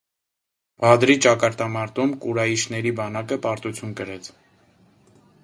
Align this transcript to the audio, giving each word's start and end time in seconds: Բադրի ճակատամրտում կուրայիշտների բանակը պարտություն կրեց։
Բադրի 0.85 1.15
ճակատամրտում 1.25 2.15
կուրայիշտների 2.25 2.95
բանակը 3.01 3.39
պարտություն 3.45 3.95
կրեց։ 4.01 4.33